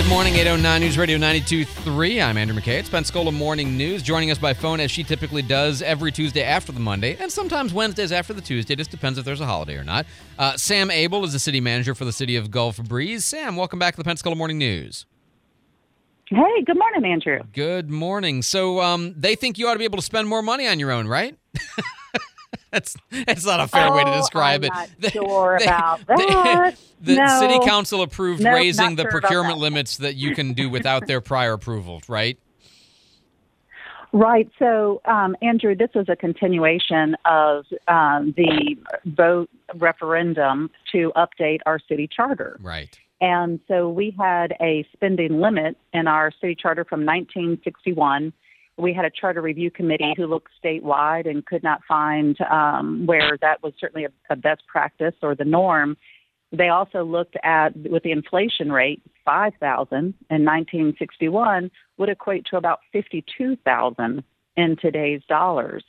[0.00, 2.24] Good morning, 809 News Radio 92.3.
[2.24, 2.78] I'm Andrew McKay.
[2.78, 4.02] It's Pensacola Morning News.
[4.02, 7.74] Joining us by phone as she typically does every Tuesday after the Monday, and sometimes
[7.74, 8.74] Wednesdays after the Tuesday.
[8.74, 10.06] Just depends if there's a holiday or not.
[10.38, 13.26] Uh, Sam Abell is the city manager for the city of Gulf Breeze.
[13.26, 15.04] Sam, welcome back to the Pensacola Morning News.
[16.30, 17.40] Hey, good morning, Andrew.
[17.52, 18.40] Good morning.
[18.40, 20.92] So um, they think you ought to be able to spend more money on your
[20.92, 21.36] own, right?
[22.72, 25.12] that's that's not a fair oh, way to describe I'm it.
[25.12, 26.76] Sure about that.
[27.00, 27.40] the no.
[27.40, 29.62] city council approved Nope, raising the sure procurement that.
[29.62, 32.38] limits that you can do without their prior approval, right?
[34.12, 34.50] Right.
[34.58, 41.78] So, um, Andrew, this is a continuation of um, the vote referendum to update our
[41.88, 42.56] city charter.
[42.60, 42.98] Right.
[43.20, 48.32] And so we had a spending limit in our city charter from 1961.
[48.80, 53.36] We had a charter review committee who looked statewide and could not find um, where
[53.40, 55.96] that was certainly a, a best practice or the norm.
[56.52, 60.12] They also looked at with the inflation rate, 5,000 in
[60.44, 64.24] 1961 would equate to about 52,000
[64.56, 65.84] in today's dollars.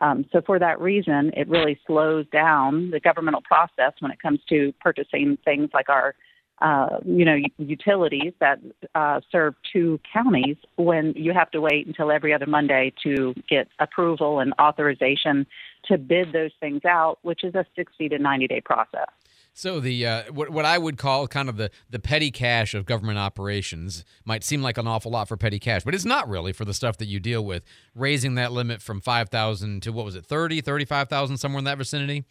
[0.00, 4.40] Um, so for that reason, it really slows down the governmental process when it comes
[4.48, 6.14] to purchasing things like our
[6.60, 8.60] uh, you know, utilities that
[8.94, 13.68] uh, serve two counties when you have to wait until every other Monday to get
[13.80, 15.46] approval and authorization
[15.86, 19.08] to bid those things out, which is a 60 to 90 day process.
[19.56, 22.86] So the uh, what what I would call kind of the the petty cash of
[22.86, 26.52] government operations might seem like an awful lot for petty cash, but it's not really
[26.52, 27.62] for the stuff that you deal with.
[27.94, 32.24] Raising that limit from 5,000 to what was it, 30, 35,000 somewhere in that vicinity?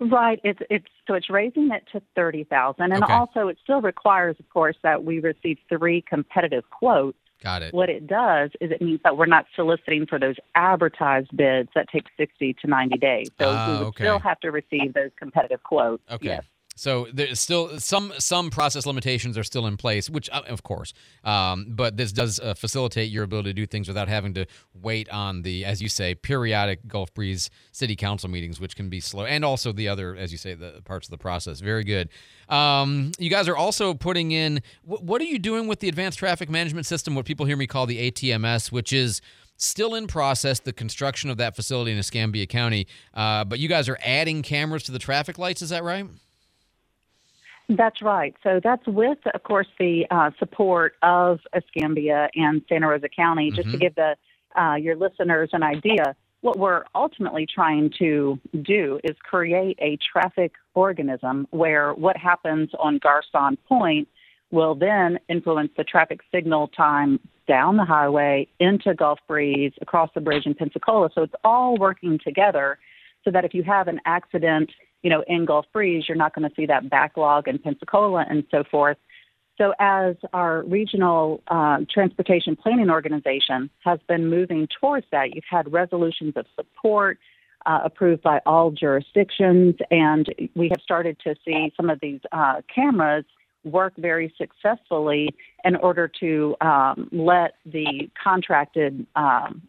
[0.00, 0.40] Right.
[0.42, 3.12] It's it's so it's raising it to thirty thousand, and Okay.
[3.12, 7.18] also it still requires, of course, that we receive three competitive quotes.
[7.42, 7.74] Got it.
[7.74, 11.88] What it does is it means that we're not soliciting for those advertised bids that
[11.90, 13.28] take sixty to ninety days.
[13.38, 14.04] So Ah, we would okay.
[14.04, 16.02] still have to receive those competitive quotes.
[16.10, 16.26] Okay.
[16.26, 16.44] Yes.
[16.80, 20.94] So there's still some some process limitations are still in place, which uh, of course,
[21.24, 25.06] um, but this does uh, facilitate your ability to do things without having to wait
[25.10, 29.26] on the, as you say, periodic Gulf Breeze City Council meetings, which can be slow,
[29.26, 31.60] and also the other, as you say, the parts of the process.
[31.60, 32.08] Very good.
[32.48, 34.62] Um, you guys are also putting in.
[34.82, 37.14] What, what are you doing with the Advanced Traffic Management System?
[37.14, 39.20] What people hear me call the ATMS, which is
[39.58, 42.86] still in process, the construction of that facility in Escambia County.
[43.12, 45.60] Uh, but you guys are adding cameras to the traffic lights.
[45.60, 46.06] Is that right?
[47.76, 48.34] That's right.
[48.42, 53.52] So that's with, of course, the uh, support of Escambia and Santa Rosa County.
[53.52, 53.80] Just to Mhm.
[53.80, 54.16] give the
[54.56, 60.54] uh, your listeners an idea, what we're ultimately trying to do is create a traffic
[60.74, 64.08] organism where what happens on Garcon Point
[64.50, 70.20] will then influence the traffic signal time down the highway into Gulf Breeze, across the
[70.20, 71.10] bridge in Pensacola.
[71.14, 72.78] So it's all working together
[73.24, 74.72] so that if you have an accident,
[75.02, 78.44] you know, in Gulf Breeze, you're not going to see that backlog in Pensacola and
[78.50, 78.98] so forth.
[79.58, 85.70] So, as our regional uh, transportation planning organization has been moving towards that, you've had
[85.70, 87.18] resolutions of support
[87.66, 92.62] uh, approved by all jurisdictions, and we have started to see some of these uh,
[92.74, 93.24] cameras
[93.64, 95.28] work very successfully
[95.64, 99.60] in order to um, let the contracted um,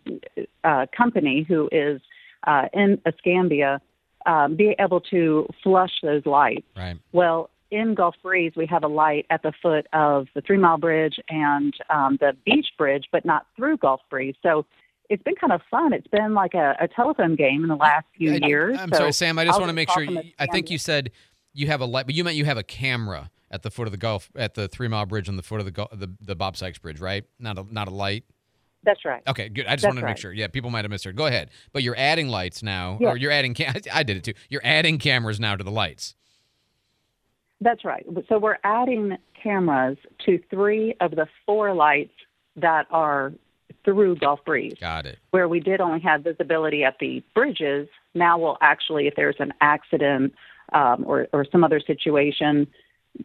[0.63, 1.99] uh, company who is
[2.47, 3.81] uh, in Escambia
[4.25, 6.65] um, be able to flush those lights.
[6.75, 6.97] Right.
[7.11, 10.77] Well, in Gulf Breeze, we have a light at the foot of the Three Mile
[10.77, 14.35] Bridge and um, the Beach Bridge, but not through Gulf Breeze.
[14.43, 14.65] So
[15.09, 15.93] it's been kind of fun.
[15.93, 18.77] It's been like a, a telephone game in the last few I- years.
[18.79, 19.39] I'm So sorry, Sam.
[19.39, 20.03] I just I'll want to make sure.
[20.03, 21.11] You, I think you said
[21.53, 23.91] you have a light, but you meant you have a camera at the foot of
[23.91, 26.57] the Gulf at the Three Mile Bridge on the foot of the the, the Bob
[26.57, 27.23] Sykes Bridge, right?
[27.39, 28.25] Not a not a light.
[28.83, 29.21] That's right.
[29.27, 29.67] Okay, good.
[29.67, 30.33] I just wanted to make sure.
[30.33, 31.15] Yeah, people might have misheard.
[31.15, 31.49] Go ahead.
[31.71, 33.09] But you're adding lights now, Yeah.
[33.09, 33.53] or you're adding.
[33.53, 34.33] Cam- I did it too.
[34.49, 36.15] You're adding cameras now to the lights.
[37.59, 38.05] That's right.
[38.27, 42.13] So we're adding cameras to three of the four lights
[42.55, 43.33] that are
[43.85, 44.73] through Gulf Breeze.
[44.79, 45.19] Got it.
[45.31, 49.53] where we did only have visibility at the bridges, now we'll actually, if there's an
[49.61, 50.33] accident
[50.73, 52.67] um, or, or some other situation,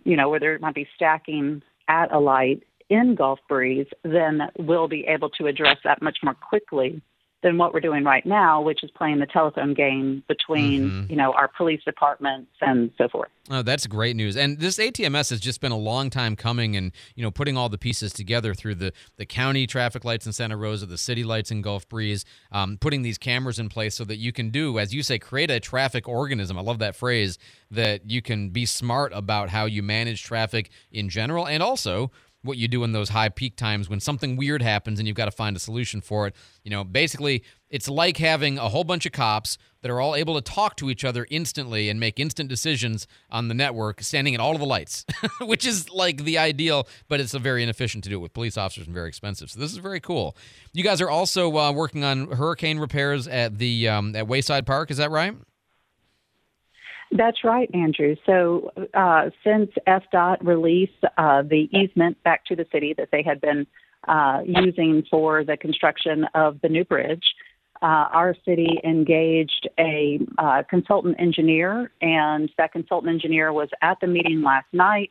[0.04, 4.88] you know, where there might be stacking at a light in Gulf Breeze, then we'll
[4.88, 7.00] be able to address that much more quickly
[7.42, 11.10] than what we're doing right now, which is playing the telephone game between, Mhm.
[11.10, 13.28] you know, our police departments and so forth.
[13.50, 14.36] Oh, that's great news.
[14.36, 17.68] And this ATMS has just been a long time coming and, you know, putting all
[17.68, 21.50] the pieces together through the, the county traffic lights in Santa Rosa, the city lights
[21.50, 24.92] in Gulf Breeze, um, putting these cameras in place so that you can do, as
[24.94, 26.58] you say, create a traffic organism.
[26.58, 27.38] I love that phrase
[27.70, 32.10] that you can be smart about how you manage traffic in general and also
[32.46, 35.26] what you do in those high peak times when something weird happens and you've got
[35.26, 36.34] to find a solution for it.
[36.64, 40.34] You know, basically, it's like having a whole bunch of cops that are all able
[40.34, 44.40] to talk to each other instantly and make instant decisions on the network, standing at
[44.40, 45.04] all of the lights,
[45.40, 48.86] which is like the ideal, but it's very inefficient to do it with police officers
[48.86, 49.50] and very expensive.
[49.50, 50.36] So this is very cool.
[50.72, 54.90] You guys are also uh, working on hurricane repairs at the um, at Wayside Park.
[54.90, 55.34] Is that right?
[57.12, 58.16] That's right, Andrew.
[58.26, 63.40] So uh, since FDOT released uh, the easement back to the city that they had
[63.40, 63.66] been
[64.08, 67.24] uh, using for the construction of the new bridge,
[67.82, 74.06] uh, our city engaged a uh, consultant engineer, and that consultant engineer was at the
[74.06, 75.10] meeting last night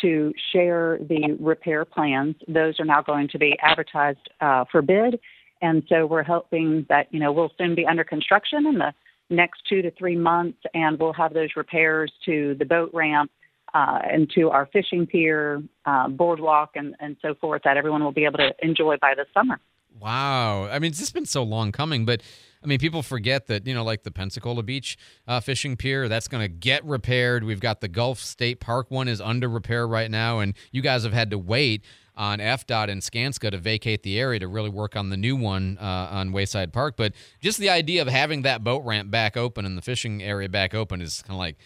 [0.00, 2.36] to share the repair plans.
[2.48, 5.20] Those are now going to be advertised uh, for bid,
[5.60, 8.94] and so we're hoping that you know we'll soon be under construction and the
[9.30, 13.30] next two to three months, and we'll have those repairs to the boat ramp
[13.74, 18.12] uh, and to our fishing pier, uh, boardwalk, and, and so forth that everyone will
[18.12, 19.58] be able to enjoy by the summer.
[19.98, 20.66] Wow.
[20.66, 22.22] I mean, it's just been so long coming, but
[22.62, 26.28] I mean, people forget that, you know, like the Pensacola Beach uh, fishing pier, that's
[26.28, 27.44] going to get repaired.
[27.44, 31.04] We've got the Gulf State Park one is under repair right now, and you guys
[31.04, 31.84] have had to wait
[32.16, 35.78] on FDOT and Skanska to vacate the area to really work on the new one
[35.80, 36.96] uh, on Wayside Park.
[36.96, 40.48] But just the idea of having that boat ramp back open and the fishing area
[40.48, 41.56] back open is kind of like,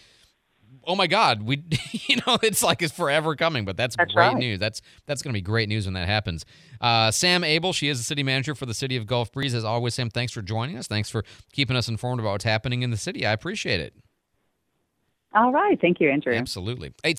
[0.83, 3.65] oh my God, we, you know, it's like it's forever coming.
[3.65, 4.37] But that's, that's great right.
[4.37, 4.59] news.
[4.59, 6.45] That's that's going to be great news when that happens.
[6.79, 9.53] Uh, Sam Abell, she is the city manager for the city of Gulf Breeze.
[9.53, 10.87] As always, Sam, thanks for joining us.
[10.87, 13.25] Thanks for keeping us informed about what's happening in the city.
[13.25, 13.93] I appreciate it.
[15.33, 15.79] All right.
[15.79, 16.33] Thank you, Andrew.
[16.33, 16.93] Absolutely.